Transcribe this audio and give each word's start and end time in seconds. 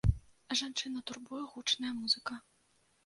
Жанчыну 0.61 1.03
турбуе 1.11 1.43
гучная 1.53 1.93
музыка. 2.01 2.43